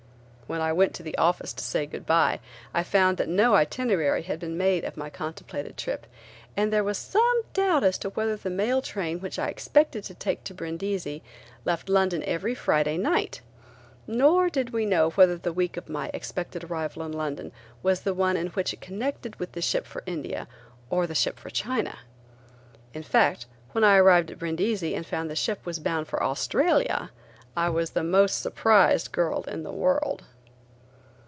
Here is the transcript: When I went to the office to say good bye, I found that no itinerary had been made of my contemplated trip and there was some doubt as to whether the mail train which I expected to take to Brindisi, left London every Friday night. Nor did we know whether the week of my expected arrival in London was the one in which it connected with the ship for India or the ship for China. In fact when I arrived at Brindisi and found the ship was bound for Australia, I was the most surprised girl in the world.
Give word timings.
When 0.47 0.59
I 0.59 0.73
went 0.73 0.93
to 0.95 1.03
the 1.03 1.17
office 1.17 1.53
to 1.53 1.63
say 1.63 1.85
good 1.85 2.05
bye, 2.05 2.41
I 2.73 2.83
found 2.83 3.15
that 3.15 3.29
no 3.29 3.55
itinerary 3.55 4.21
had 4.23 4.37
been 4.37 4.57
made 4.57 4.83
of 4.83 4.97
my 4.97 5.09
contemplated 5.09 5.77
trip 5.77 6.05
and 6.57 6.73
there 6.73 6.83
was 6.83 6.97
some 6.97 7.43
doubt 7.53 7.85
as 7.85 7.97
to 7.99 8.09
whether 8.09 8.35
the 8.35 8.49
mail 8.49 8.81
train 8.81 9.21
which 9.21 9.39
I 9.39 9.47
expected 9.47 10.03
to 10.03 10.13
take 10.13 10.43
to 10.43 10.53
Brindisi, 10.53 11.23
left 11.63 11.87
London 11.87 12.21
every 12.23 12.53
Friday 12.53 12.97
night. 12.97 13.39
Nor 14.05 14.49
did 14.49 14.71
we 14.71 14.85
know 14.85 15.11
whether 15.11 15.37
the 15.37 15.53
week 15.53 15.77
of 15.77 15.87
my 15.87 16.11
expected 16.13 16.65
arrival 16.65 17.01
in 17.03 17.13
London 17.13 17.53
was 17.81 18.01
the 18.01 18.13
one 18.13 18.35
in 18.35 18.47
which 18.47 18.73
it 18.73 18.81
connected 18.81 19.37
with 19.37 19.53
the 19.53 19.61
ship 19.61 19.87
for 19.87 20.03
India 20.05 20.49
or 20.89 21.07
the 21.07 21.15
ship 21.15 21.39
for 21.39 21.49
China. 21.49 21.99
In 22.93 23.03
fact 23.03 23.45
when 23.71 23.85
I 23.85 23.95
arrived 23.95 24.31
at 24.31 24.39
Brindisi 24.39 24.95
and 24.95 25.05
found 25.05 25.29
the 25.29 25.35
ship 25.37 25.65
was 25.65 25.79
bound 25.79 26.09
for 26.09 26.21
Australia, 26.21 27.09
I 27.55 27.69
was 27.69 27.91
the 27.91 28.03
most 28.03 28.41
surprised 28.41 29.13
girl 29.13 29.43
in 29.43 29.63
the 29.63 29.71
world. 29.71 30.25